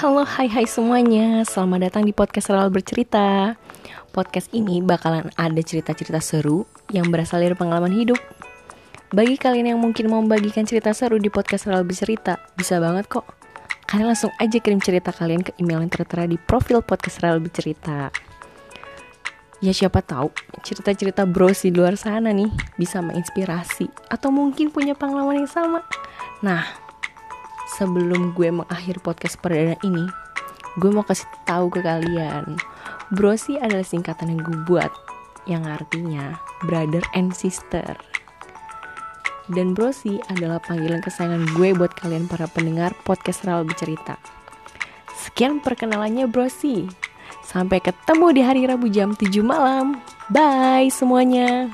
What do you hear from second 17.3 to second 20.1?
Bercerita. Ya siapa